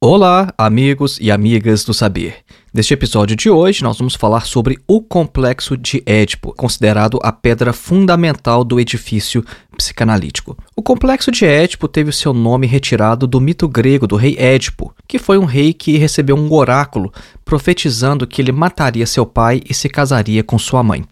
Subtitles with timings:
[0.00, 2.36] Olá, amigos e amigas do saber.
[2.72, 7.72] Neste episódio de hoje, nós vamos falar sobre o complexo de Édipo, considerado a pedra
[7.72, 9.44] fundamental do edifício
[9.76, 10.56] psicanalítico.
[10.76, 14.94] O complexo de Édipo teve o seu nome retirado do mito grego do rei Édipo,
[15.08, 17.12] que foi um rei que recebeu um oráculo
[17.44, 21.04] profetizando que ele mataria seu pai e se casaria com sua mãe.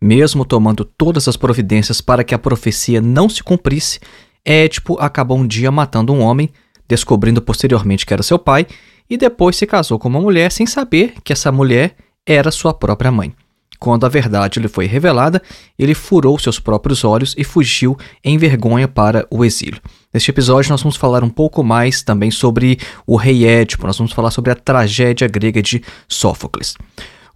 [0.00, 4.00] Mesmo tomando todas as providências para que a profecia não se cumprisse,
[4.42, 6.48] Édipo acabou um dia matando um homem,
[6.88, 8.66] descobrindo posteriormente que era seu pai,
[9.08, 13.10] e depois se casou com uma mulher sem saber que essa mulher era sua própria
[13.10, 13.34] mãe.
[13.82, 15.42] Quando a verdade lhe foi revelada,
[15.76, 19.80] ele furou seus próprios olhos e fugiu em vergonha para o exílio.
[20.14, 24.12] Neste episódio, nós vamos falar um pouco mais também sobre o rei Édipo, nós vamos
[24.12, 26.76] falar sobre a tragédia grega de Sófocles.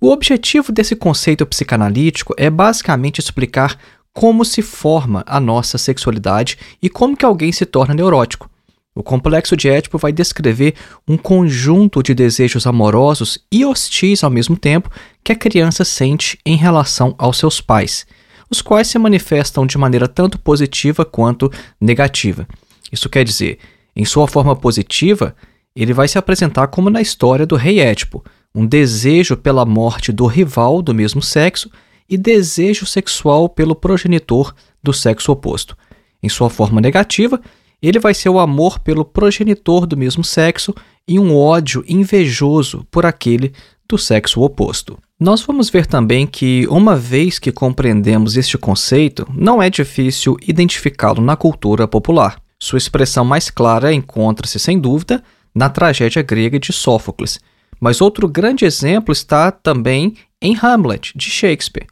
[0.00, 3.76] O objetivo desse conceito psicanalítico é basicamente explicar
[4.12, 8.48] como se forma a nossa sexualidade e como que alguém se torna neurótico.
[8.96, 10.74] O complexo de Édipo vai descrever
[11.06, 14.90] um conjunto de desejos amorosos e hostis ao mesmo tempo
[15.22, 18.06] que a criança sente em relação aos seus pais,
[18.48, 22.48] os quais se manifestam de maneira tanto positiva quanto negativa.
[22.90, 23.58] Isso quer dizer,
[23.94, 25.36] em sua forma positiva,
[25.74, 30.24] ele vai se apresentar como na história do rei Édipo, um desejo pela morte do
[30.24, 31.70] rival do mesmo sexo
[32.08, 35.76] e desejo sexual pelo progenitor do sexo oposto.
[36.22, 37.38] Em sua forma negativa,
[37.86, 40.74] ele vai ser o amor pelo progenitor do mesmo sexo
[41.06, 43.52] e um ódio invejoso por aquele
[43.88, 44.98] do sexo oposto.
[45.18, 51.22] Nós vamos ver também que, uma vez que compreendemos este conceito, não é difícil identificá-lo
[51.22, 52.40] na cultura popular.
[52.58, 55.22] Sua expressão mais clara encontra-se, sem dúvida,
[55.54, 57.38] na tragédia grega de Sófocles,
[57.80, 61.86] mas outro grande exemplo está também em Hamlet, de Shakespeare.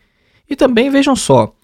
[0.51, 1.55] E também vejam só,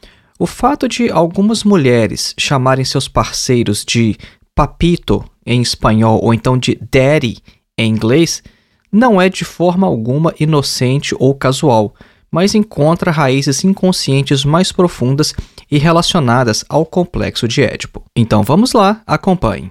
[0.40, 4.16] o fato de algumas mulheres chamarem seus parceiros de
[4.54, 7.36] papito em espanhol ou então de daddy
[7.76, 8.42] em inglês
[8.90, 11.94] não é de forma alguma inocente ou casual,
[12.32, 15.34] mas encontra raízes inconscientes mais profundas
[15.70, 18.02] e relacionadas ao complexo de Édipo.
[18.16, 19.70] Então vamos lá, acompanhe.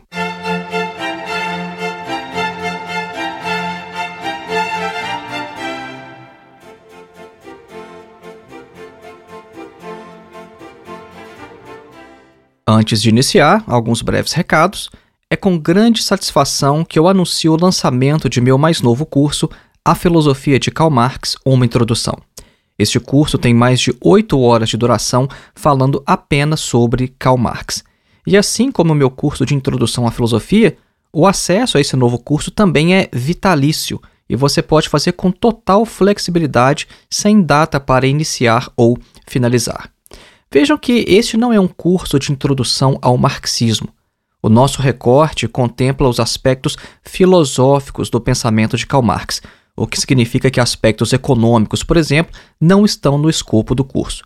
[12.72, 14.91] Antes de iniciar, alguns breves recados.
[15.28, 19.50] É com grande satisfação que eu anuncio o lançamento de meu mais novo curso,
[19.84, 22.16] A Filosofia de Karl Marx, uma introdução.
[22.78, 27.84] Este curso tem mais de oito horas de duração falando apenas sobre Karl Marx.
[28.28, 30.78] E assim como o meu curso de introdução à filosofia,
[31.12, 34.00] o acesso a esse novo curso também é vitalício
[34.30, 39.90] e você pode fazer com total flexibilidade, sem data para iniciar ou finalizar.
[40.52, 43.90] Vejam que este não é um curso de introdução ao marxismo.
[44.42, 49.44] O nosso recorte contempla os aspectos filosóficos do pensamento de Karl Marx,
[49.76, 54.24] o que significa que aspectos econômicos, por exemplo, não estão no escopo do curso.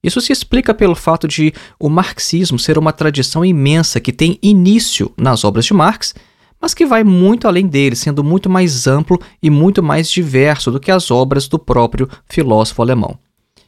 [0.00, 5.12] Isso se explica pelo fato de o marxismo ser uma tradição imensa que tem início
[5.16, 6.14] nas obras de Marx,
[6.60, 10.78] mas que vai muito além dele, sendo muito mais amplo e muito mais diverso do
[10.78, 13.18] que as obras do próprio filósofo alemão.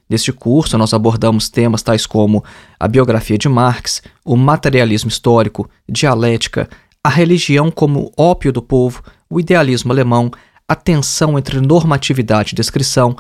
[0.08, 2.44] Neste curso, nós abordamos temas tais como
[2.78, 6.68] a biografia de Marx, o materialismo histórico, dialética,
[7.02, 10.30] a religião como ópio do povo, o idealismo alemão,
[10.68, 13.16] a tensão entre normatividade e descrição,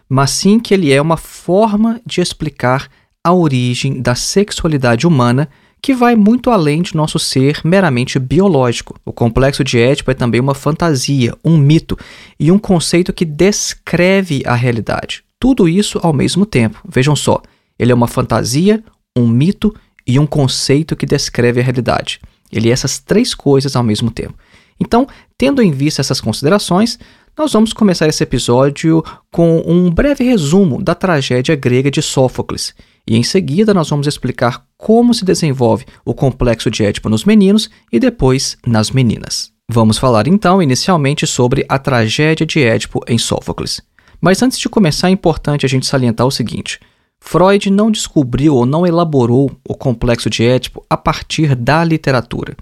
[0.07, 2.87] mas sim que ele é uma forma de explicar
[3.23, 5.49] a origem da sexualidade humana
[5.81, 8.99] que vai muito além de nosso ser meramente biológico.
[9.03, 11.97] O complexo de Édipo é também uma fantasia, um mito
[12.39, 15.23] e um conceito que descreve a realidade.
[15.39, 16.79] Tudo isso ao mesmo tempo.
[16.87, 17.41] Vejam só,
[17.79, 18.83] ele é uma fantasia,
[19.17, 19.75] um mito
[20.05, 22.19] e um conceito que descreve a realidade.
[22.51, 24.35] Ele é essas três coisas ao mesmo tempo.
[24.79, 25.07] Então,
[25.37, 26.99] tendo em vista essas considerações,
[27.37, 32.75] nós vamos começar esse episódio com um breve resumo da tragédia grega de Sófocles.
[33.07, 37.69] E em seguida nós vamos explicar como se desenvolve o complexo de Édipo nos meninos
[37.91, 39.51] e depois nas meninas.
[39.69, 43.81] Vamos falar então inicialmente sobre a tragédia de Édipo em Sófocles.
[44.19, 46.79] Mas antes de começar é importante a gente salientar o seguinte:
[47.19, 52.55] Freud não descobriu ou não elaborou o complexo de Édipo a partir da literatura.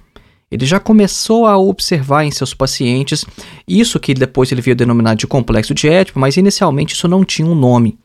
[0.51, 3.23] Ele já começou a observar em seus pacientes
[3.67, 7.47] isso que depois ele veio denominar de complexo de Édipo, mas inicialmente isso não tinha
[7.47, 7.97] um nome.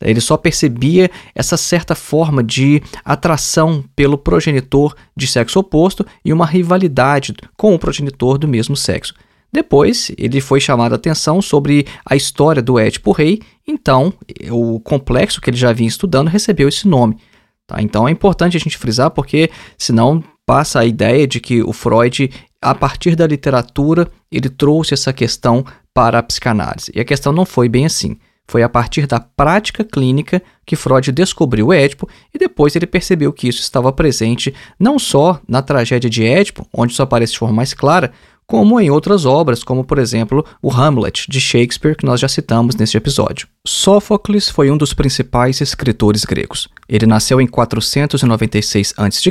[0.00, 6.46] Ele só percebia essa certa forma de atração pelo progenitor de sexo oposto e uma
[6.46, 9.14] rivalidade com o progenitor do mesmo sexo.
[9.52, 14.12] Depois, ele foi chamado a atenção sobre a história do Édipo Rei, então
[14.50, 17.16] o complexo que ele já vinha estudando recebeu esse nome.
[17.66, 17.80] Tá?
[17.80, 22.30] Então é importante a gente frisar, porque senão passa a ideia de que o Freud,
[22.60, 26.92] a partir da literatura, ele trouxe essa questão para a psicanálise.
[26.94, 28.16] E a questão não foi bem assim.
[28.48, 33.46] Foi a partir da prática clínica que Freud descobriu Édipo e depois ele percebeu que
[33.46, 37.74] isso estava presente não só na tragédia de Édipo, onde isso aparece de forma mais
[37.74, 38.10] clara,
[38.46, 42.74] como em outras obras, como por exemplo o Hamlet de Shakespeare, que nós já citamos
[42.74, 43.46] neste episódio.
[43.66, 46.68] Sófocles foi um dos principais escritores gregos.
[46.88, 49.30] Ele nasceu em 496 a.C.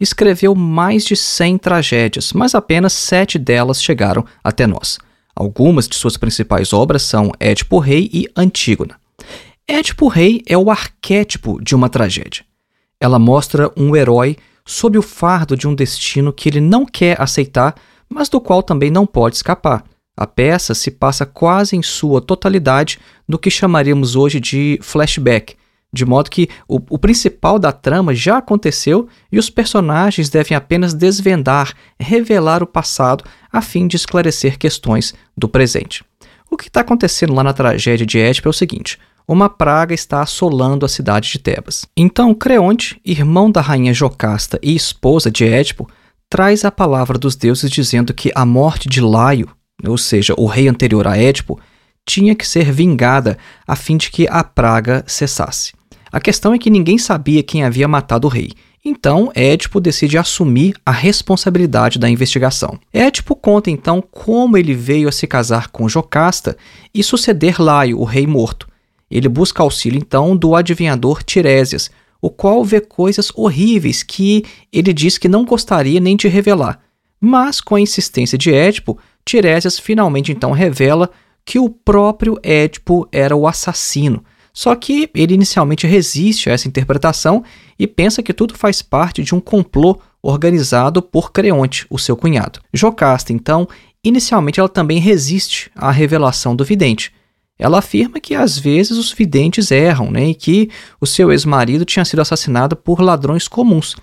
[0.00, 4.98] Escreveu mais de 100 tragédias, mas apenas sete delas chegaram até nós.
[5.34, 8.96] Algumas de suas principais obras são Édipo Rei e Antígona.
[9.66, 12.44] Édipo Rei é o arquétipo de uma tragédia.
[13.00, 17.74] Ela mostra um herói sob o fardo de um destino que ele não quer aceitar
[18.12, 19.84] mas do qual também não pode escapar.
[20.16, 25.56] A peça se passa quase em sua totalidade no que chamaríamos hoje de flashback,
[25.92, 30.94] de modo que o, o, principal da trama já aconteceu e os personagens devem apenas
[30.94, 36.02] desvendar, revelar o passado a fim de esclarecer questões do presente.
[36.50, 38.98] O que está acontecendo lá na tragédia de Édipo é o seguinte:
[39.28, 41.86] uma praga está assolando a cidade de Tebas.
[41.96, 45.88] Então, Creonte, irmão da rainha Jocasta e esposa de Édipo,
[46.28, 49.50] traz a palavra dos deuses dizendo que a morte de Laio,
[49.86, 51.60] ou seja, o rei anterior a Édipo,
[52.06, 55.72] tinha que ser vingada a fim de que a praga cessasse.
[56.12, 58.52] A questão é que ninguém sabia quem havia matado o rei.
[58.84, 62.78] Então, Édipo decide assumir a responsabilidade da investigação.
[62.92, 66.56] Édipo conta então como ele veio a se casar com Jocasta
[66.92, 68.68] e suceder Laio, o rei morto.
[69.10, 71.90] Ele busca auxílio então do adivinhador Tiresias,
[72.20, 76.80] o qual vê coisas horríveis que ele diz que não gostaria nem de revelar.
[77.20, 81.08] Mas, com a insistência de Édipo, Tiresias finalmente então revela
[81.44, 84.22] que o próprio Édipo era o assassino.
[84.52, 87.42] Só que ele inicialmente resiste a essa interpretação
[87.78, 92.60] e pensa que tudo faz parte de um complô organizado por Creonte, o seu cunhado.
[92.72, 93.66] Jocasta, então,
[94.04, 97.12] inicialmente ela também resiste à revelação do vidente,
[97.58, 100.68] ela afirma que às vezes os videntes erram né, e que
[101.00, 103.94] o seu ex-marido tinha sido assassinado por ladrões comuns.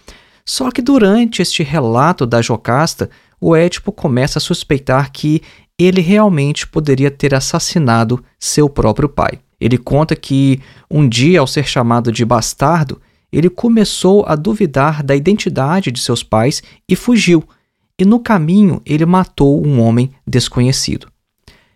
[0.46, 5.42] Só que durante este relato da Jocasta, o Édipo começa a suspeitar que
[5.78, 9.40] ele realmente poderia ter assassinado seu próprio pai.
[9.60, 13.02] Ele conta que um dia, ao ser chamado de bastardo,
[13.32, 17.44] ele começou a duvidar da identidade de seus pais e fugiu,
[17.98, 21.08] e no caminho ele matou um homem desconhecido.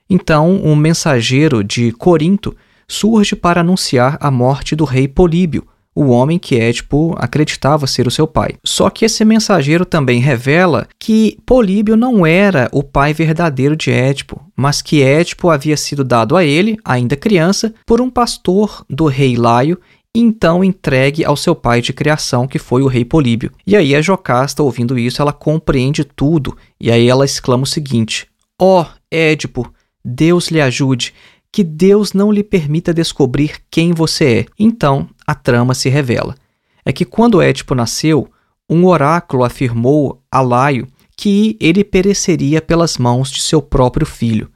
[0.09, 2.55] Então, um mensageiro de Corinto
[2.87, 8.11] surge para anunciar a morte do rei Políbio, o homem que Édipo acreditava ser o
[8.11, 8.55] seu pai.
[8.63, 14.41] Só que esse mensageiro também revela que Políbio não era o pai verdadeiro de Édipo,
[14.55, 19.35] mas que Édipo havia sido dado a ele, ainda criança, por um pastor do rei
[19.35, 19.79] Laio
[20.15, 23.51] então entregue ao seu pai de criação, que foi o rei Políbio.
[23.65, 28.27] E aí a Jocasta, ouvindo isso, ela compreende tudo, e aí ela exclama o seguinte:
[28.61, 29.73] Ó oh, Édipo,
[30.05, 31.13] Deus lhe ajude,
[31.53, 34.45] que Deus não lhe permita descobrir quem você é.
[34.57, 36.35] Então a trama se revela.
[36.83, 38.27] É que quando Édipo nasceu,
[38.67, 44.49] um oráculo afirmou a Laio que ele pereceria pelas mãos de seu próprio filho.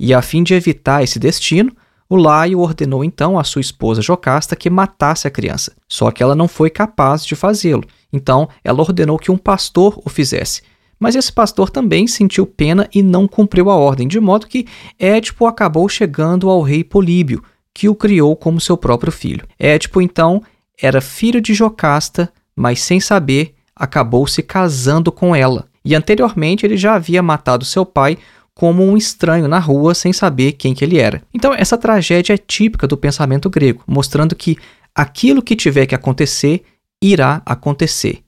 [0.00, 1.70] E a fim de evitar esse destino,
[2.08, 6.34] o Laio ordenou então à sua esposa Jocasta que matasse a criança, só que ela
[6.34, 7.84] não foi capaz de fazê-lo.
[8.10, 10.62] Então, ela ordenou que um pastor o fizesse.
[10.98, 14.66] Mas esse pastor também sentiu pena e não cumpriu a ordem, de modo que
[14.98, 19.46] Édipo acabou chegando ao rei Políbio, que o criou como seu próprio filho.
[19.58, 20.42] Édipo, então,
[20.80, 25.68] era filho de Jocasta, mas sem saber, acabou se casando com ela.
[25.84, 28.18] E anteriormente ele já havia matado seu pai
[28.52, 31.22] como um estranho na rua sem saber quem que ele era.
[31.32, 34.58] Então essa tragédia é típica do pensamento grego, mostrando que
[34.92, 36.64] aquilo que tiver que acontecer
[37.00, 38.18] irá acontecer.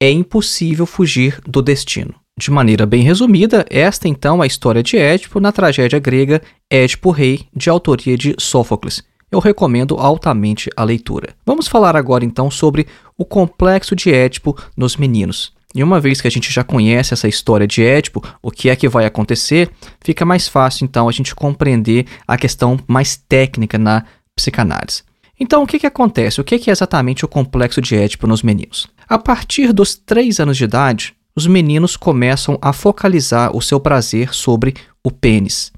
[0.00, 2.14] É impossível fugir do destino.
[2.40, 7.10] De maneira bem resumida, esta então é a história de Édipo na tragédia grega Édipo
[7.10, 9.02] Rei, de autoria de Sófocles.
[9.30, 11.34] Eu recomendo altamente a leitura.
[11.44, 15.52] Vamos falar agora então sobre o complexo de Édipo nos meninos.
[15.74, 18.74] E uma vez que a gente já conhece essa história de Édipo, o que é
[18.74, 19.70] que vai acontecer,
[20.00, 24.02] fica mais fácil então a gente compreender a questão mais técnica na
[24.34, 25.02] psicanálise.
[25.38, 26.40] Então, o que, que acontece?
[26.40, 28.86] O que, que é exatamente o complexo de Édipo nos meninos?
[29.06, 34.34] A partir dos 3 anos de idade, os meninos começam a focalizar o seu prazer
[34.34, 35.72] sobre o pênis.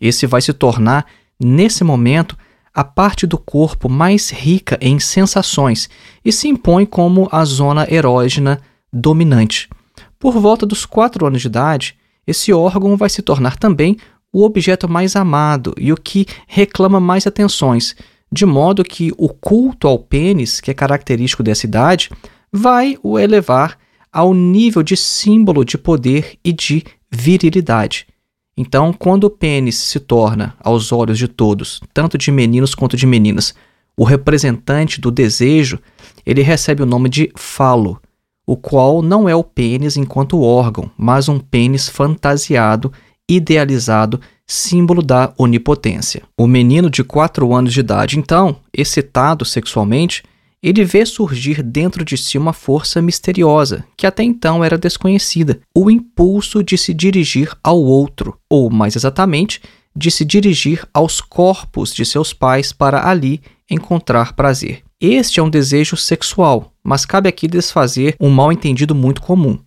[0.00, 1.06] Esse vai se tornar,
[1.38, 2.36] nesse momento,
[2.74, 5.88] a parte do corpo mais rica em sensações
[6.24, 8.60] e se impõe como a zona erógena
[8.92, 9.68] dominante.
[10.18, 11.94] Por volta dos 4 anos de idade,
[12.26, 13.96] esse órgão vai se tornar também
[14.32, 17.94] o objeto mais amado e o que reclama mais atenções,
[18.32, 22.10] de modo que o culto ao pênis, que é característico dessa idade,
[22.52, 23.78] vai o elevar
[24.14, 28.06] ao nível de símbolo de poder e de virilidade.
[28.56, 33.08] Então, quando o pênis se torna, aos olhos de todos, tanto de meninos quanto de
[33.08, 33.52] meninas,
[33.96, 35.80] o representante do desejo,
[36.24, 38.00] ele recebe o nome de falo,
[38.46, 42.92] o qual não é o pênis enquanto órgão, mas um pênis fantasiado,
[43.28, 46.22] idealizado, símbolo da onipotência.
[46.38, 50.22] O menino de 4 anos de idade, então, excitado sexualmente,
[50.64, 55.90] ele vê surgir dentro de si uma força misteriosa, que até então era desconhecida, o
[55.90, 59.60] impulso de se dirigir ao outro, ou mais exatamente,
[59.94, 64.82] de se dirigir aos corpos de seus pais para ali encontrar prazer.
[64.98, 69.58] Este é um desejo sexual, mas cabe aqui desfazer um mal entendido muito comum.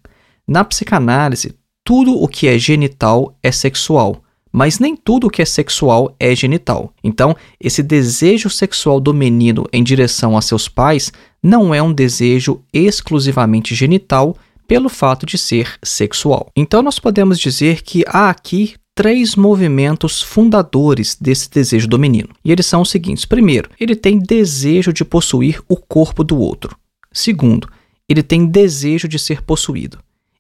[0.48, 1.54] Na psicanálise,
[1.86, 4.24] tudo o que é genital é sexual,
[4.57, 6.91] mas nem tudo que é sexual é genital.
[7.03, 12.63] Então, esse desejo sexual do menino em direção a seus pais não é um desejo
[12.73, 14.35] exclusivamente genital
[14.67, 16.49] pelo fato de ser sexual.
[16.55, 22.29] Então, nós podemos dizer que há aqui três movimentos fundadores desse desejo do menino.
[22.43, 26.75] E eles são os seguintes: primeiro, ele tem desejo de possuir o corpo do outro.
[27.13, 27.69] Segundo,
[28.09, 29.99] ele tem desejo de ser possuído.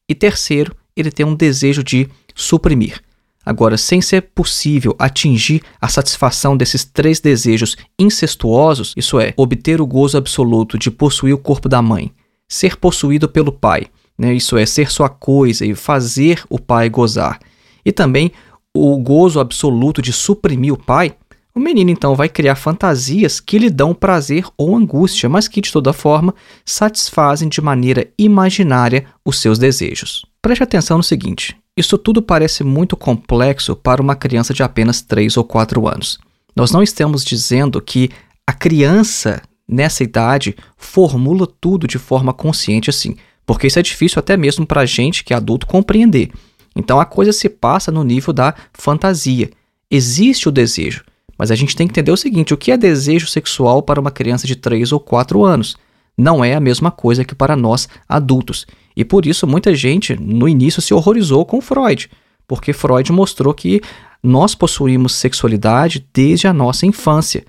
[0.09, 2.99] E terceiro, ele tem um desejo de suprimir.
[3.47, 9.87] Agora, sem ser possível atingir a satisfação desses três desejos incestuosos, isso é, obter o
[9.87, 12.11] gozo absoluto de possuir o corpo da mãe,
[12.45, 13.87] ser possuído pelo pai,
[14.19, 17.39] né, isso é, ser sua coisa e fazer o pai gozar,
[17.85, 18.33] e também
[18.75, 21.15] o gozo absoluto de suprimir o pai,
[21.55, 25.71] o menino então vai criar fantasias que lhe dão prazer ou angústia, mas que de
[25.71, 26.35] toda forma
[26.65, 30.25] satisfazem de maneira imaginária os seus desejos.
[30.41, 35.37] Preste atenção no seguinte: isso tudo parece muito complexo para uma criança de apenas 3
[35.37, 36.17] ou 4 anos.
[36.55, 38.09] Nós não estamos dizendo que
[38.47, 43.15] a criança nessa idade formula tudo de forma consciente assim,
[43.45, 46.31] porque isso é difícil até mesmo para a gente que é adulto compreender.
[46.75, 49.51] Então a coisa se passa no nível da fantasia.
[49.89, 51.03] Existe o desejo,
[51.37, 54.11] mas a gente tem que entender o seguinte: o que é desejo sexual para uma
[54.11, 55.77] criança de 3 ou 4 anos?
[56.17, 58.65] Não é a mesma coisa que para nós adultos.
[58.95, 62.09] E por isso muita gente no início se horrorizou com Freud,
[62.47, 63.81] porque Freud mostrou que
[64.23, 67.45] nós possuímos sexualidade desde a nossa infância.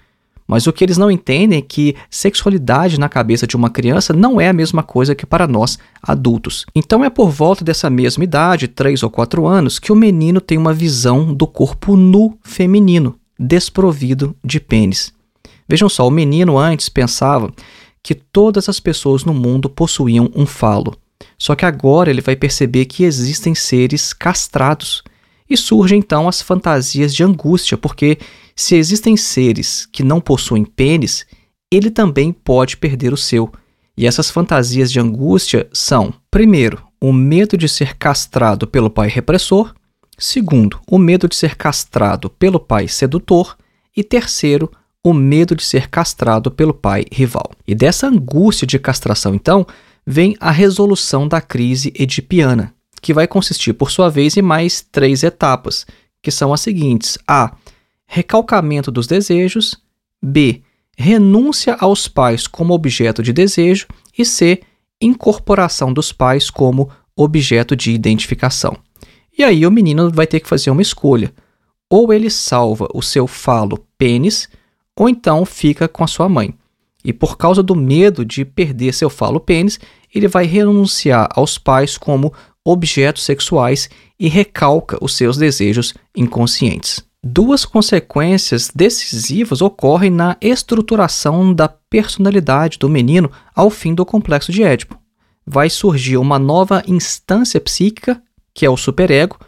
[0.47, 4.41] Mas o que eles não entendem é que sexualidade na cabeça de uma criança não
[4.41, 6.65] é a mesma coisa que para nós adultos.
[6.75, 10.57] Então é por volta dessa mesma idade, 3 ou 4 anos, que o menino tem
[10.57, 15.13] uma visão do corpo nu feminino desprovido de pênis.
[15.69, 17.53] Vejam só, o menino antes pensava
[18.09, 20.97] que todas as pessoas no mundo possuíam um falo.
[21.37, 25.03] Só que agora ele vai perceber que existem seres castrados.
[25.47, 28.17] E surgem então as fantasias de angústia, porque
[28.57, 31.27] se existem seres que não possuem pênis,
[31.71, 33.53] ele também pode perder o seu.
[33.95, 39.75] E essas fantasias de angústia são, primeiro, o medo de ser castrado pelo pai repressor,
[40.17, 43.55] segundo, o medo de ser castrado pelo pai sedutor,
[43.95, 44.73] e terceiro,
[45.05, 47.51] o medo de ser castrado pelo pai rival.
[47.67, 49.67] E dessa angústia de castração, então,
[50.07, 55.23] vem a resolução da crise edipiana, que vai consistir, por sua vez, em mais três
[55.23, 55.87] etapas,
[56.23, 57.55] que são as seguintes: A.
[58.07, 59.77] Recalcamento dos desejos,
[60.23, 60.63] B.
[60.97, 63.87] Renúncia aos pais como objeto de desejo,
[64.17, 64.63] e C.
[65.01, 68.77] Incorporação dos pais como objeto de identificação.
[69.39, 71.33] E aí o menino vai ter que fazer uma escolha.
[71.89, 74.49] Ou ele salva o seu falo pênis,
[74.99, 76.53] ou então fica com a sua mãe.
[77.05, 79.79] E por causa do medo de perder seu falo pênis,
[80.13, 82.33] ele vai renunciar aos pais como
[82.65, 83.89] objetos sexuais
[84.19, 87.07] e recalca os seus desejos inconscientes.
[87.23, 94.65] Duas consequências decisivas ocorrem na estruturação da personalidade do menino ao fim do complexo de
[94.65, 94.99] Édipo.
[95.47, 98.21] Vai surgir uma nova instância psíquica,
[98.53, 99.39] que é o superego,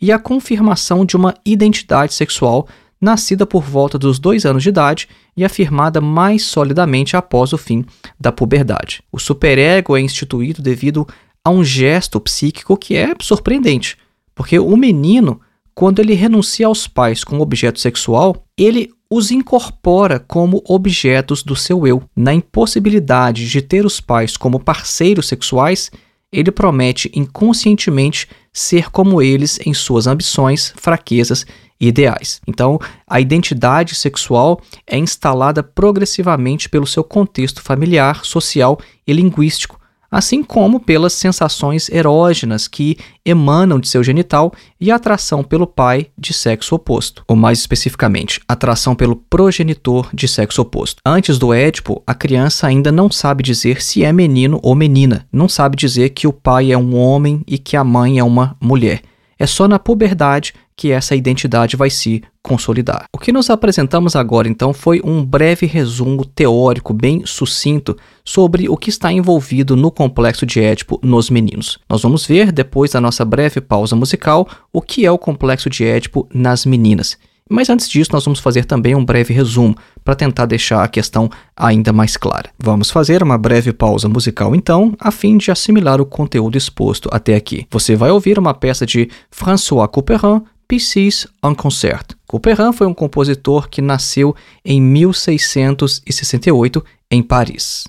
[0.00, 2.68] e a confirmação de uma identidade sexual
[3.00, 7.84] nascida por volta dos dois anos de idade e afirmada mais solidamente após o fim
[8.18, 9.02] da puberdade.
[9.12, 11.06] O superego é instituído devido
[11.44, 13.96] a um gesto psíquico que é surpreendente,
[14.34, 15.40] porque o menino,
[15.74, 21.86] quando ele renuncia aos pais como objeto sexual, ele os incorpora como objetos do seu
[21.86, 22.02] eu.
[22.14, 25.90] Na impossibilidade de ter os pais como parceiros sexuais,
[26.32, 31.46] ele promete inconscientemente ser como eles em suas ambições, fraquezas
[31.80, 32.40] e ideais.
[32.46, 39.77] Então, a identidade sexual é instalada progressivamente pelo seu contexto familiar, social e linguístico,
[40.10, 46.32] assim como pelas sensações erógenas que emanam de seu genital e atração pelo pai de
[46.32, 51.00] sexo oposto, ou mais especificamente, atração pelo progenitor de sexo oposto.
[51.04, 55.48] Antes do Édipo, a criança ainda não sabe dizer se é menino ou menina, não
[55.48, 59.02] sabe dizer que o pai é um homem e que a mãe é uma mulher.
[59.38, 63.04] É só na puberdade que essa identidade vai se consolidar.
[63.12, 68.76] O que nos apresentamos agora, então, foi um breve resumo teórico bem sucinto sobre o
[68.76, 71.78] que está envolvido no complexo de Édipo nos meninos.
[71.88, 75.84] Nós vamos ver, depois da nossa breve pausa musical, o que é o complexo de
[75.84, 77.18] Édipo nas meninas.
[77.48, 81.30] Mas antes disso, nós vamos fazer também um breve resumo para tentar deixar a questão
[81.56, 82.50] ainda mais clara.
[82.58, 87.34] Vamos fazer uma breve pausa musical então, a fim de assimilar o conteúdo exposto até
[87.34, 87.66] aqui.
[87.70, 92.14] Você vai ouvir uma peça de François Couperin, Piscis en Concert.
[92.26, 94.34] Couperin foi um compositor que nasceu
[94.64, 97.88] em 1668 em Paris.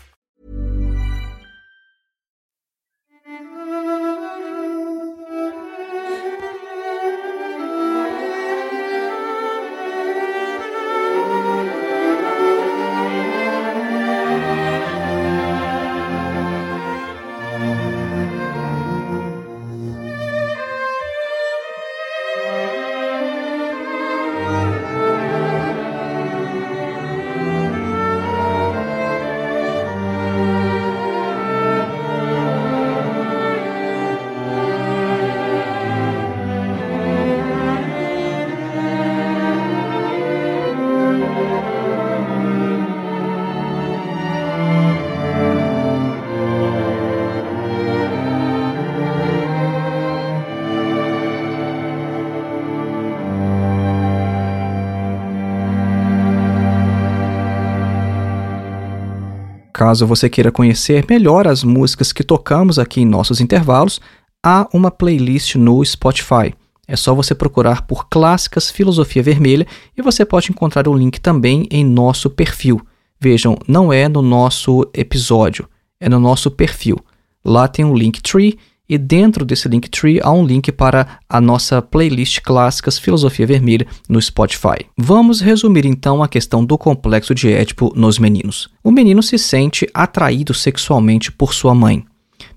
[59.91, 63.99] Caso você queira conhecer melhor as músicas que tocamos aqui em nossos intervalos,
[64.41, 66.53] há uma playlist no Spotify.
[66.87, 71.67] É só você procurar por Clássicas Filosofia Vermelha e você pode encontrar o link também
[71.69, 72.79] em nosso perfil.
[73.19, 75.67] Vejam, não é no nosso episódio,
[75.99, 76.97] é no nosso perfil.
[77.43, 78.57] Lá tem um Linktree
[78.91, 84.21] e dentro desse Linktree há um link para a nossa playlist Clássicas Filosofia Vermelha no
[84.21, 84.85] Spotify.
[84.97, 88.67] Vamos resumir então a questão do complexo de Édipo nos meninos.
[88.83, 92.03] O menino se sente atraído sexualmente por sua mãe.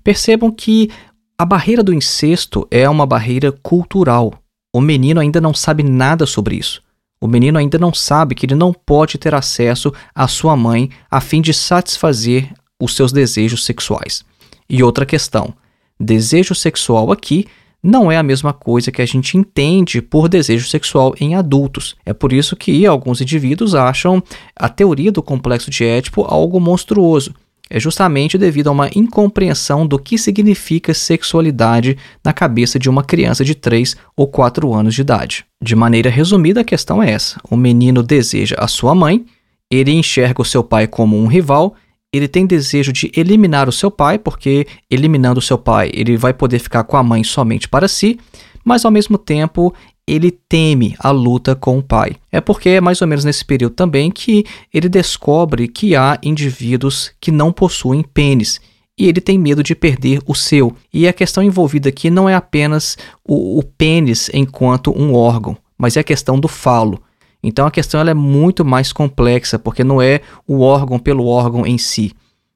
[0.03, 0.89] Percebam que
[1.37, 4.33] a barreira do incesto é uma barreira cultural.
[4.73, 6.83] O menino ainda não sabe nada sobre isso.
[7.21, 11.21] O menino ainda não sabe que ele não pode ter acesso à sua mãe a
[11.21, 14.25] fim de satisfazer os seus desejos sexuais.
[14.69, 15.53] E outra questão:
[15.99, 17.45] desejo sexual aqui
[17.81, 21.95] não é a mesma coisa que a gente entende por desejo sexual em adultos.
[22.05, 24.23] É por isso que alguns indivíduos acham
[24.55, 27.33] a teoria do complexo de Édipo algo monstruoso
[27.69, 33.43] é justamente devido a uma incompreensão do que significa sexualidade na cabeça de uma criança
[33.43, 35.45] de 3 ou 4 anos de idade.
[35.61, 39.25] De maneira resumida, a questão é essa: o menino deseja a sua mãe,
[39.69, 41.75] ele enxerga o seu pai como um rival,
[42.15, 46.33] ele tem desejo de eliminar o seu pai, porque eliminando o seu pai, ele vai
[46.33, 48.19] poder ficar com a mãe somente para si,
[48.63, 49.73] mas ao mesmo tempo
[50.07, 52.15] ele teme a luta com o pai.
[52.31, 57.11] É porque é mais ou menos nesse período também que ele descobre que há indivíduos
[57.19, 58.59] que não possuem pênis
[58.97, 60.73] e ele tem medo de perder o seu.
[60.93, 62.97] E a questão envolvida aqui não é apenas
[63.27, 67.01] o, o pênis enquanto um órgão, mas é a questão do falo.
[67.47, 71.65] Então a questão ela é muito mais complexa, porque não é o órgão pelo órgão
[71.65, 72.11] em si.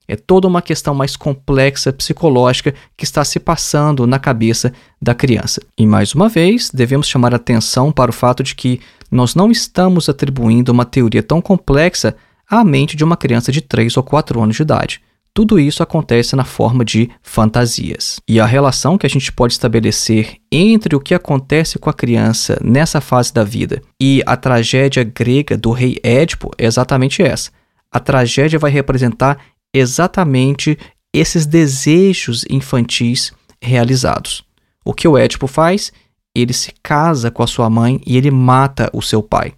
[0.07, 5.61] É toda uma questão mais complexa psicológica que está se passando na cabeça da criança.
[5.77, 10.09] E mais uma vez, devemos chamar atenção para o fato de que nós não estamos
[10.09, 12.15] atribuindo uma teoria tão complexa
[12.49, 15.01] à mente de uma criança de 3 ou 4 anos de idade.
[15.39, 18.19] Tudo isso acontece na forma de fantasias.
[18.27, 22.59] E a relação que a gente pode estabelecer entre o que acontece com a criança
[22.61, 27.51] nessa fase da vida e a tragédia grega do rei Édipo é exatamente essa.
[27.89, 29.39] A tragédia vai representar
[29.73, 30.77] exatamente
[31.13, 34.43] esses desejos infantis realizados.
[34.83, 35.93] O que o Édipo faz?
[36.35, 39.53] Ele se casa com a sua mãe e ele mata o seu pai.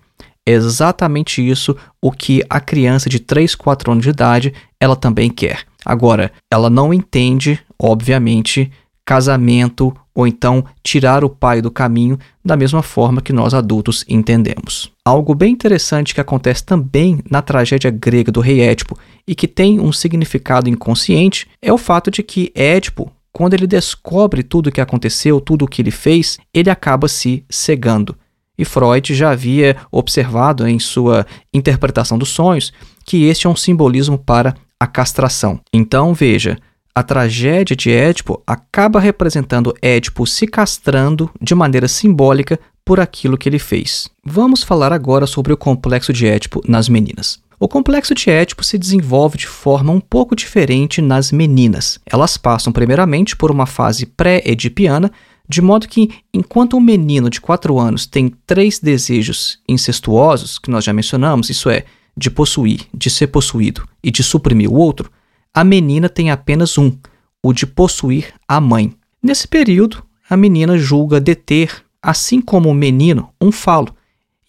[0.46, 5.30] É exatamente isso o que a criança de 3, 4 anos de idade ela também
[5.30, 5.71] quer.
[5.86, 8.72] Agora, ela não entende, obviamente,
[9.06, 14.92] casamento ou então tirar o pai do caminho da mesma forma que nós adultos entendemos.
[15.04, 19.80] Algo bem interessante que acontece também na tragédia grega do rei Édipo e que tem
[19.80, 24.82] um significado inconsciente é o fato de que Édipo, quando ele descobre tudo o que
[24.82, 28.16] aconteceu, tudo o que ele fez, ele acaba se cegando.
[28.58, 32.72] E Freud já havia observado em sua interpretação dos sonhos
[33.06, 35.60] que este é um simbolismo para a castração.
[35.72, 36.58] Então, veja,
[36.96, 43.48] a tragédia de Édipo acaba representando Édipo se castrando de maneira simbólica por aquilo que
[43.48, 44.10] ele fez.
[44.26, 47.40] Vamos falar agora sobre o complexo de Édipo nas meninas.
[47.60, 52.00] O complexo de Édipo se desenvolve de forma um pouco diferente nas meninas.
[52.04, 55.12] Elas passam primeiramente por uma fase pré-edipiana,
[55.48, 60.84] de modo que, enquanto um menino de 4 anos tem três desejos incestuosos, que nós
[60.84, 61.86] já mencionamos, isso é,
[62.22, 65.12] de possuir, de ser possuído e de suprimir o outro,
[65.54, 66.96] a menina tem apenas um,
[67.44, 68.94] o de possuir a mãe.
[69.22, 73.94] Nesse período, a menina julga deter, assim como o menino, um falo,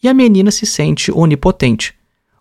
[0.02, 1.94] e a menina se sente onipotente.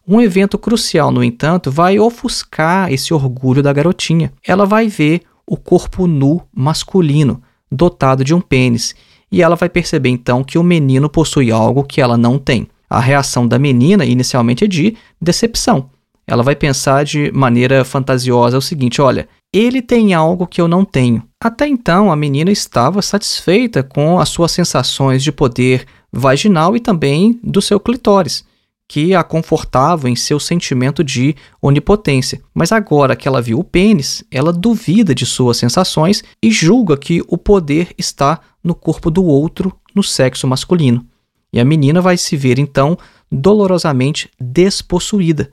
[0.08, 4.34] Um evento crucial, no entanto, vai ofuscar esse orgulho da garotinha.
[4.46, 7.42] Ela vai ver o corpo nu masculino,
[7.72, 8.96] dotado de um pênis,
[9.32, 12.68] e ela vai perceber então que o menino possui algo que ela não tem.
[12.92, 15.90] A reação da menina inicialmente é de decepção
[16.32, 20.86] ela vai pensar de maneira fantasiosa o seguinte: olha, ele tem algo que eu não
[20.86, 21.24] tenho.
[21.44, 27.38] Até então, a menina estava satisfeita com as suas sensações de poder vaginal e também
[27.44, 28.46] do seu clitóris,
[28.88, 32.42] que a confortavam em seu sentimento de onipotência.
[32.54, 37.22] Mas agora que ela viu o pênis, ela duvida de suas sensações e julga que
[37.28, 41.06] o poder está no corpo do outro, no sexo masculino.
[41.52, 42.98] E a menina vai se ver então
[43.32, 45.52] dolorosamente despossuída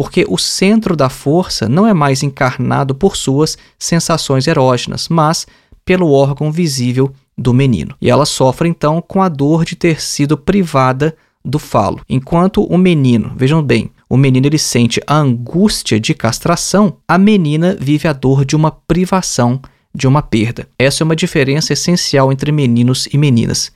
[0.00, 5.46] porque o centro da força não é mais encarnado por suas sensações erógenas, mas
[5.84, 7.94] pelo órgão visível do menino.
[8.00, 12.00] E ela sofre então com a dor de ter sido privada do falo.
[12.08, 17.76] Enquanto o menino, vejam bem, o menino ele sente a angústia de castração, a menina
[17.78, 19.60] vive a dor de uma privação,
[19.94, 20.66] de uma perda.
[20.78, 23.70] Essa é uma diferença essencial entre meninos e meninas.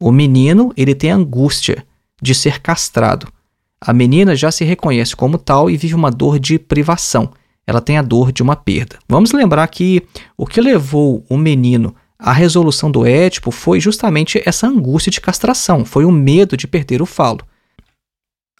[0.00, 1.86] O menino, ele tem angústia
[2.20, 3.28] de ser castrado,
[3.80, 7.30] a menina já se reconhece como tal e vive uma dor de privação.
[7.68, 8.96] ela tem a dor de uma perda.
[9.08, 10.00] Vamos lembrar que
[10.36, 15.84] o que levou o menino à resolução do Édipo foi justamente essa angústia de castração,
[15.84, 17.40] foi o medo de perder o falo.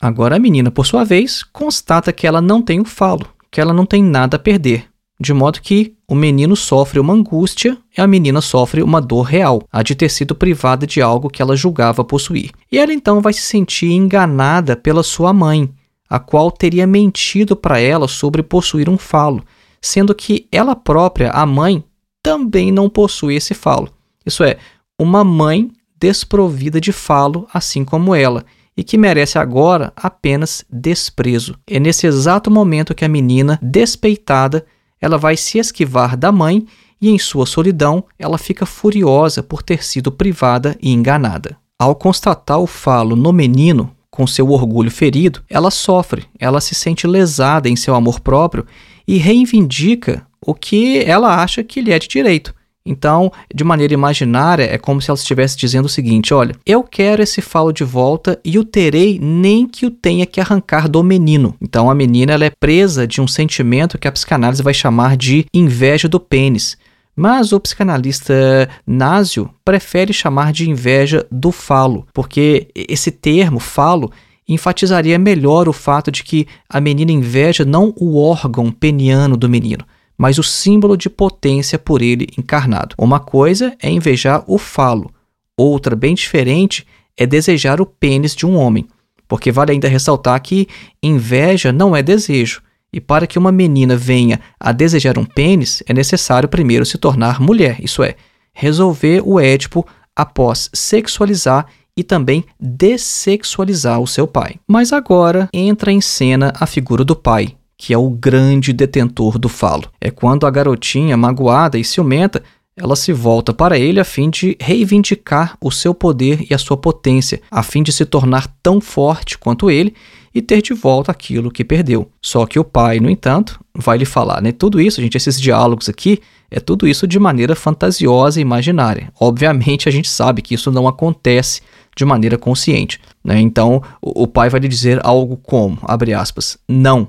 [0.01, 3.72] Agora a menina, por sua vez, constata que ela não tem o falo, que ela
[3.72, 8.07] não tem nada a perder, de modo que o menino sofre uma angústia e a
[8.07, 12.05] menina sofre uma dor real, a de ter sido privada de algo que ela julgava
[12.05, 12.50] possuir.
[12.70, 15.72] E ela então vai se sentir enganada pela sua mãe,
[16.09, 19.42] a qual teria mentido para ela sobre possuir um falo,
[19.81, 21.83] sendo que ela própria, a mãe,
[22.22, 23.88] também não possui esse falo.
[24.24, 24.59] Isso é,
[24.98, 28.44] uma mãe desprovida de falo, assim como ela,
[28.76, 31.57] e que merece agora apenas desprezo.
[31.66, 34.66] É nesse exato momento que a menina, despeitada,
[35.00, 36.66] ela vai se esquivar da mãe
[37.00, 41.56] e, em sua solidão, ela fica furiosa por ter sido privada e enganada.
[41.78, 47.06] Ao constatar o falo no menino, com seu orgulho ferido, ela sofre, ela se sente
[47.06, 48.66] lesada em seu amor próprio
[49.06, 52.54] e reivindica o que ela acha que lhe é de direito.
[52.87, 57.22] Então, de maneira imaginária, é como se ela estivesse dizendo o seguinte: olha, eu quero
[57.22, 61.55] esse falo de volta e o terei nem que o tenha que arrancar do menino.
[61.61, 65.46] Então, a menina ela é presa de um sentimento que a psicanálise vai chamar de
[65.53, 66.79] inveja do pênis.
[67.16, 74.12] Mas o psicanalista Násio prefere chamar de inveja do falo, porque esse termo, falo,
[74.46, 79.85] enfatizaria melhor o fato de que a menina inveja não o órgão peniano do menino,
[80.16, 82.94] mas o símbolo de potência por ele encarnado.
[82.98, 85.12] Uma coisa é invejar o falo,
[85.57, 88.87] outra, bem diferente, é desejar o pênis de um homem.
[89.29, 90.68] Porque vale ainda ressaltar que
[91.02, 95.92] inveja não é desejo, e para que uma menina venha a desejar um pênis, é
[95.92, 98.14] necessário primeiro se tornar mulher, isso é,
[98.52, 104.57] resolver o Édipo após sexualizar e também dessexualizar o seu pai.
[104.66, 109.48] Mas agora entra em cena a figura do pai, que é o grande detentor do
[109.48, 109.90] falo.
[110.00, 112.42] É quando a garotinha, magoada e ciumenta,
[112.76, 116.76] ela se volta para ele a fim de reivindicar o seu poder e a sua
[116.76, 119.94] potência, a fim de se tornar tão forte quanto ele
[120.34, 122.10] e ter de volta aquilo que perdeu.
[122.20, 124.52] Só que o pai, no entanto, vai lhe falar, né?
[124.52, 129.10] Tudo isso, gente, esses diálogos aqui, é tudo isso de maneira fantasiosa e imaginária.
[129.18, 131.62] Obviamente, a gente sabe que isso não acontece
[131.96, 133.40] de maneira consciente, né?
[133.40, 137.08] Então, o, pai vai lhe dizer algo como, abre aspas, não,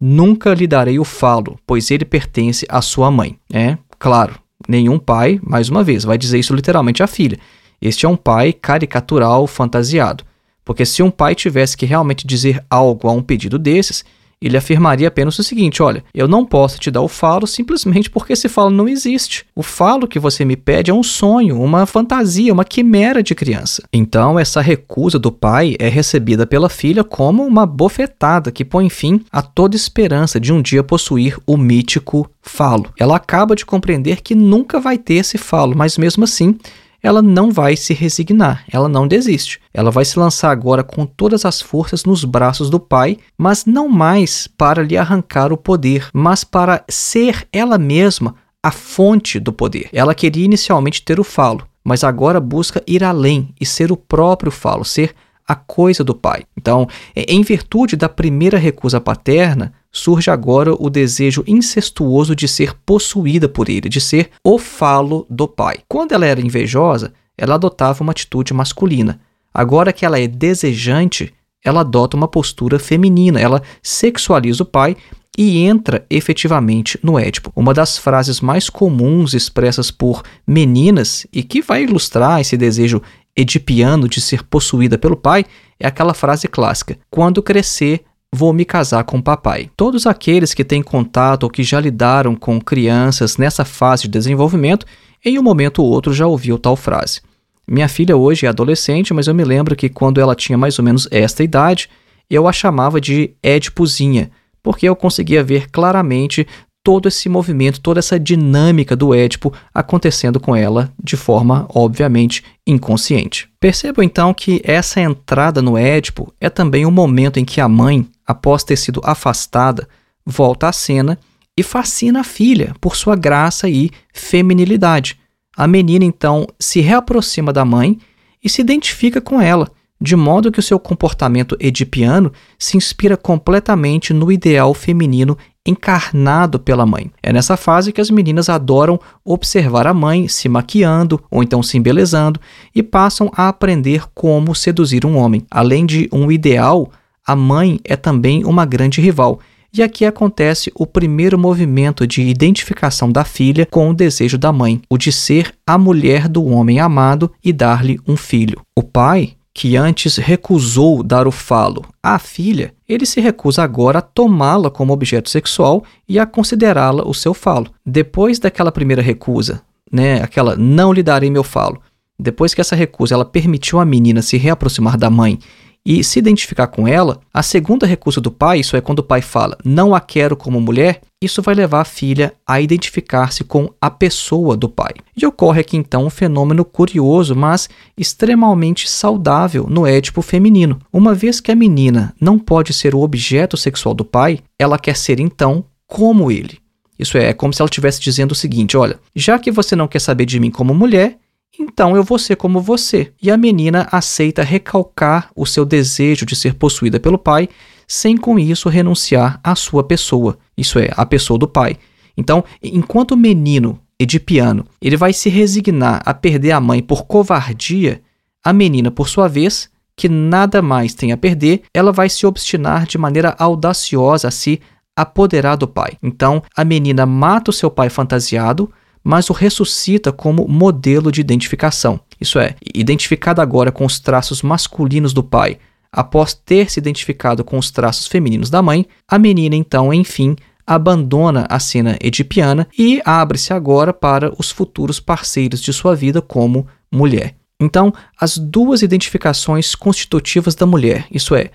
[0.00, 3.36] Nunca lhe darei o falo, pois ele pertence à sua mãe.
[3.52, 7.38] É, claro, nenhum pai, mais uma vez, vai dizer isso literalmente à filha.
[7.82, 10.24] Este é um pai caricatural, fantasiado.
[10.64, 14.04] Porque se um pai tivesse que realmente dizer algo a um pedido desses,
[14.40, 18.32] ele afirmaria apenas o seguinte: olha, eu não posso te dar o falo simplesmente porque
[18.32, 19.44] esse falo não existe.
[19.54, 23.82] O falo que você me pede é um sonho, uma fantasia, uma quimera de criança.
[23.92, 29.24] Então, essa recusa do pai é recebida pela filha como uma bofetada que põe fim
[29.32, 32.86] a toda esperança de um dia possuir o mítico falo.
[32.98, 36.56] Ela acaba de compreender que nunca vai ter esse falo, mas mesmo assim
[37.02, 39.60] ela não vai se resignar, ela não desiste.
[39.72, 43.88] Ela vai se lançar agora com todas as forças nos braços do pai, mas não
[43.88, 49.88] mais para lhe arrancar o poder, mas para ser ela mesma a fonte do poder.
[49.92, 54.50] Ela queria inicialmente ter o falo, mas agora busca ir além e ser o próprio
[54.50, 55.14] falo, ser
[55.46, 56.44] a coisa do pai.
[56.56, 63.48] Então, em virtude da primeira recusa paterna, surge agora o desejo incestuoso de ser possuída
[63.48, 65.78] por ele, de ser o falo do pai.
[65.88, 69.20] Quando ela era invejosa, ela adotava uma atitude masculina.
[69.52, 71.32] Agora que ela é desejante,
[71.64, 74.96] ela adota uma postura feminina, ela sexualiza o pai
[75.36, 77.52] e entra efetivamente no Édipo.
[77.54, 83.00] Uma das frases mais comuns expressas por meninas e que vai ilustrar esse desejo
[83.36, 85.44] edipiano de ser possuída pelo pai
[85.78, 89.70] é aquela frase clássica: Quando crescer, vou me casar com papai.
[89.76, 94.86] Todos aqueles que têm contato ou que já lidaram com crianças nessa fase de desenvolvimento,
[95.24, 97.20] em um momento ou outro já ouviu tal frase.
[97.66, 100.84] Minha filha hoje é adolescente, mas eu me lembro que quando ela tinha mais ou
[100.84, 101.88] menos esta idade,
[102.30, 104.30] eu a chamava de Edipuzinha,
[104.62, 106.46] porque eu conseguia ver claramente
[106.88, 113.46] todo esse movimento, toda essa dinâmica do Édipo acontecendo com ela de forma, obviamente, inconsciente.
[113.60, 118.08] Percebo então que essa entrada no Édipo é também o momento em que a mãe,
[118.26, 119.86] após ter sido afastada,
[120.24, 121.18] volta à cena
[121.54, 125.20] e fascina a filha por sua graça e feminilidade.
[125.54, 127.98] A menina então se reaproxima da mãe
[128.42, 129.70] e se identifica com ela,
[130.00, 135.36] de modo que o seu comportamento edipiano se inspira completamente no ideal feminino
[135.68, 137.10] encarnado pela mãe.
[137.22, 141.76] É nessa fase que as meninas adoram observar a mãe se maquiando ou então se
[141.76, 142.40] embelezando
[142.74, 145.42] e passam a aprender como seduzir um homem.
[145.50, 146.90] Além de um ideal,
[147.26, 149.40] a mãe é também uma grande rival.
[149.70, 154.80] e aqui acontece o primeiro movimento de identificação da filha com o desejo da mãe,
[154.88, 158.62] o de ser a mulher do homem amado e dar-lhe um filho.
[158.74, 164.02] O pai, que antes recusou dar o falo à filha, ele se recusa agora a
[164.02, 167.66] tomá-la como objeto sexual e a considerá-la o seu falo.
[167.84, 171.82] Depois daquela primeira recusa, né, aquela não lhe darei meu falo,
[172.16, 175.40] depois que essa recusa ela permitiu à menina se reaproximar da mãe
[175.84, 179.22] e se identificar com ela, a segunda recusa do pai, isso é quando o pai
[179.22, 183.90] fala não a quero como mulher, isso vai levar a filha a identificar-se com a
[183.90, 184.92] pessoa do pai.
[185.16, 190.78] E ocorre aqui então um fenômeno curioso, mas extremamente saudável no édipo feminino.
[190.92, 194.96] Uma vez que a menina não pode ser o objeto sexual do pai, ela quer
[194.96, 196.58] ser então como ele.
[196.98, 199.88] Isso é, é como se ela estivesse dizendo o seguinte: olha, já que você não
[199.88, 201.18] quer saber de mim como mulher,
[201.58, 203.12] então eu vou ser como você.
[203.20, 207.48] E a menina aceita recalcar o seu desejo de ser possuída pelo pai,
[207.86, 211.76] sem com isso renunciar à sua pessoa, isso é, a pessoa do pai.
[212.16, 218.00] Então, enquanto o menino edipiano ele vai se resignar a perder a mãe por covardia,
[218.44, 222.86] a menina, por sua vez, que nada mais tem a perder, ela vai se obstinar
[222.86, 224.60] de maneira audaciosa a se
[224.96, 225.98] apoderar do pai.
[226.02, 228.72] Então, a menina mata o seu pai fantasiado,
[229.08, 231.98] mas o ressuscita como modelo de identificação.
[232.20, 235.56] Isso é, identificada agora com os traços masculinos do pai,
[235.90, 241.46] após ter se identificado com os traços femininos da mãe, a menina então, enfim, abandona
[241.48, 247.34] a cena edipiana e abre-se agora para os futuros parceiros de sua vida como mulher.
[247.58, 251.48] Então, as duas identificações constitutivas da mulher, isso é,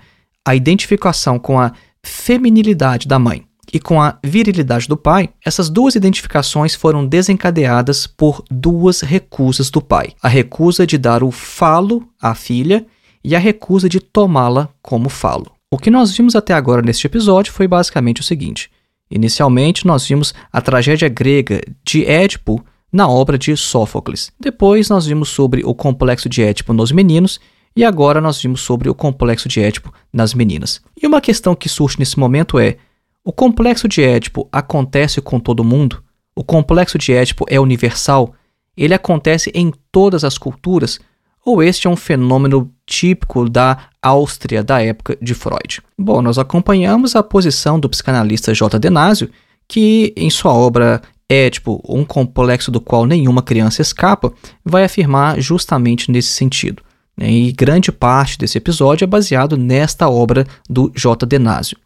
[0.44, 1.70] a identificação com a
[2.02, 8.44] feminilidade da mãe e com a virilidade do pai, essas duas identificações foram desencadeadas por
[8.48, 12.86] duas recusas do pai: a recusa de dar o falo à filha
[13.24, 15.50] e a recusa de tomá-la como falo.
[15.72, 18.70] O que nós vimos até agora neste episódio foi basicamente o seguinte:
[19.10, 24.30] inicialmente nós vimos a tragédia grega de Édipo na obra de Sófocles.
[24.38, 27.40] Depois nós vimos sobre o complexo de Édipo nos meninos
[27.74, 30.80] e agora nós vimos sobre o complexo de Édipo nas meninas.
[31.02, 32.76] E uma questão que surge nesse momento é:
[33.24, 36.02] o complexo de Édipo acontece com todo mundo?
[36.36, 38.34] O complexo de Édipo é universal?
[38.76, 41.00] Ele acontece em todas as culturas?
[41.42, 45.80] Ou este é um fenômeno típico da Áustria da época de Freud?
[45.98, 48.78] Bom, nós acompanhamos a posição do psicanalista J.
[48.78, 49.30] Denásio,
[49.66, 54.32] que em sua obra Édipo, um complexo do qual nenhuma criança escapa,
[54.62, 56.82] vai afirmar justamente nesse sentido.
[57.18, 61.24] E grande parte desse episódio é baseado nesta obra do J.
[61.24, 61.78] Denásio.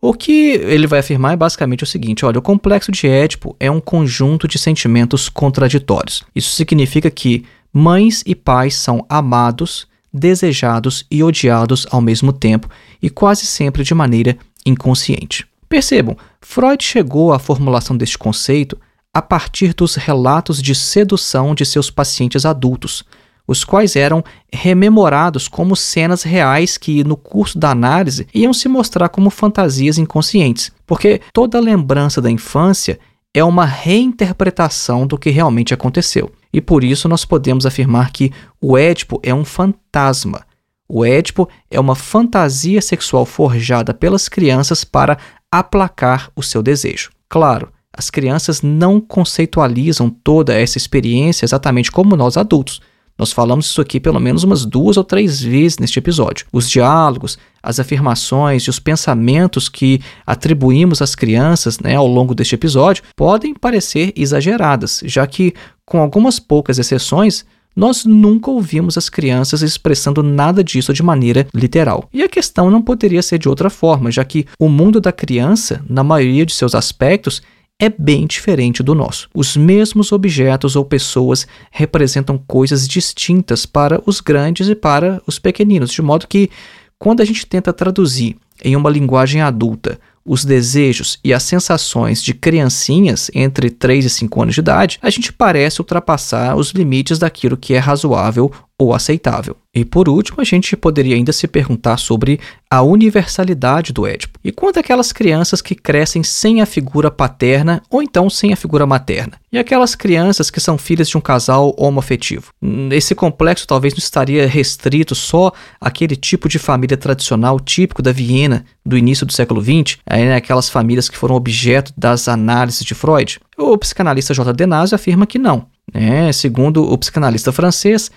[0.00, 3.70] O que ele vai afirmar é basicamente o seguinte: olha, o complexo de Édipo é
[3.70, 6.22] um conjunto de sentimentos contraditórios.
[6.34, 12.68] Isso significa que mães e pais são amados, desejados e odiados ao mesmo tempo
[13.02, 15.46] e quase sempre de maneira inconsciente.
[15.68, 18.78] Percebam, Freud chegou à formulação deste conceito
[19.12, 23.04] a partir dos relatos de sedução de seus pacientes adultos,
[23.48, 29.08] os quais eram rememorados como cenas reais que, no curso da análise, iam se mostrar
[29.08, 33.00] como fantasias inconscientes, porque toda lembrança da infância
[33.32, 36.30] é uma reinterpretação do que realmente aconteceu.
[36.52, 38.30] E por isso nós podemos afirmar que
[38.60, 40.42] o Édipo é um fantasma.
[40.86, 45.18] O Édipo é uma fantasia sexual forjada pelas crianças para
[45.50, 47.10] aplacar o seu desejo.
[47.28, 52.80] Claro, as crianças não conceitualizam toda essa experiência exatamente como nós adultos.
[53.18, 56.46] Nós falamos isso aqui pelo menos umas duas ou três vezes neste episódio.
[56.52, 62.54] Os diálogos, as afirmações e os pensamentos que atribuímos às crianças né, ao longo deste
[62.54, 65.52] episódio podem parecer exageradas, já que,
[65.84, 67.44] com algumas poucas exceções,
[67.74, 72.08] nós nunca ouvimos as crianças expressando nada disso de maneira literal.
[72.12, 75.84] E a questão não poderia ser de outra forma, já que o mundo da criança,
[75.88, 77.40] na maioria de seus aspectos,
[77.80, 79.28] é bem diferente do nosso.
[79.32, 85.92] Os mesmos objetos ou pessoas representam coisas distintas para os grandes e para os pequeninos,
[85.92, 86.50] de modo que,
[86.98, 92.34] quando a gente tenta traduzir em uma linguagem adulta os desejos e as sensações de
[92.34, 97.56] criancinhas entre 3 e 5 anos de idade, a gente parece ultrapassar os limites daquilo
[97.56, 99.56] que é razoável ou aceitável.
[99.74, 102.38] E por último, a gente poderia ainda se perguntar sobre
[102.70, 104.38] a universalidade do Édipo.
[104.42, 108.86] E quanto aquelas crianças que crescem sem a figura paterna ou então sem a figura
[108.86, 109.34] materna?
[109.52, 112.52] E aquelas crianças que são filhas de um casal homoafetivo?
[112.90, 118.64] Esse complexo talvez não estaria restrito só àquele tipo de família tradicional típico da Viena
[118.84, 122.94] do início do século XX, aí, né, aquelas famílias que foram objeto das análises de
[122.94, 123.38] Freud?
[123.56, 124.52] O psicanalista J.
[124.52, 125.66] Denazio afirma que não.
[125.92, 128.10] É, segundo o psicanalista francês,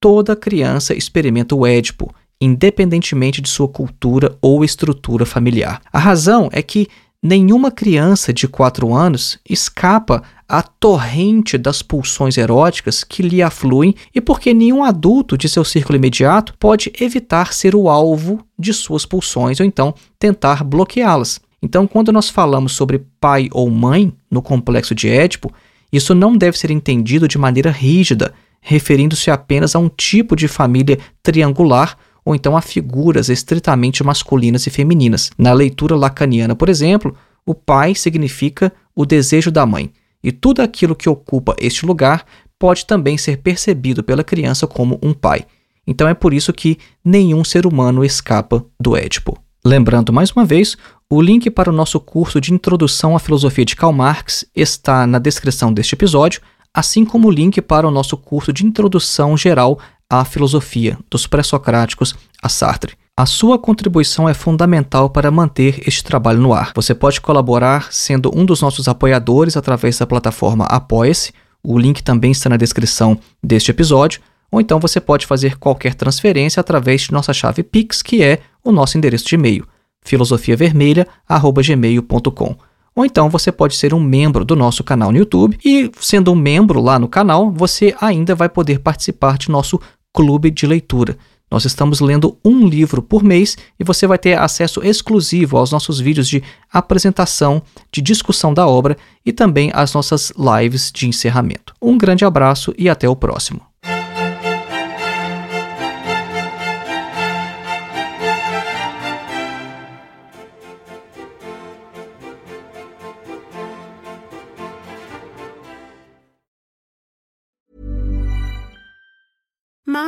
[0.00, 5.80] toda criança experimenta o Édipo independentemente de sua cultura ou estrutura familiar.
[5.92, 6.88] A razão é que
[7.22, 14.20] nenhuma criança de 4 anos escapa à torrente das pulsões eróticas que lhe afluem e
[14.20, 19.58] porque nenhum adulto de seu círculo imediato pode evitar ser o alvo de suas pulsões
[19.58, 21.40] ou então tentar bloqueá-las.
[21.60, 25.52] Então, quando nós falamos sobre pai ou mãe no complexo de Édipo,
[25.92, 28.34] isso não deve ser entendido de maneira rígida,
[28.68, 34.70] referindo-se apenas a um tipo de família triangular ou então a figuras estritamente masculinas e
[34.70, 35.30] femininas.
[35.38, 40.96] Na leitura lacaniana, por exemplo, o pai significa o desejo da mãe, e tudo aquilo
[40.96, 42.26] que ocupa este lugar
[42.58, 45.44] pode também ser percebido pela criança como um pai.
[45.86, 49.38] Então é por isso que nenhum ser humano escapa do Édipo.
[49.64, 50.76] Lembrando mais uma vez,
[51.08, 55.20] o link para o nosso curso de Introdução à Filosofia de Karl Marx está na
[55.20, 56.40] descrição deste episódio,
[56.76, 59.78] assim como o link para o nosso curso de Introdução Geral
[60.10, 62.98] à filosofia, dos pré-socráticos a Sartre.
[63.16, 66.72] A sua contribuição é fundamental para manter este trabalho no ar.
[66.74, 71.32] Você pode colaborar sendo um dos nossos apoiadores através da plataforma Apoia-se.
[71.64, 74.20] O link também está na descrição deste episódio.
[74.52, 78.70] Ou então você pode fazer qualquer transferência através de nossa chave Pix, que é o
[78.70, 79.66] nosso endereço de e-mail,
[80.04, 82.56] filosofiavermelha.gmail.com.
[82.96, 86.34] Ou então você pode ser um membro do nosso canal no YouTube e, sendo um
[86.34, 89.78] membro lá no canal, você ainda vai poder participar de nosso
[90.14, 91.18] clube de leitura.
[91.50, 96.00] Nós estamos lendo um livro por mês e você vai ter acesso exclusivo aos nossos
[96.00, 96.42] vídeos de
[96.72, 101.74] apresentação, de discussão da obra e também às nossas lives de encerramento.
[101.80, 103.60] Um grande abraço e até o próximo.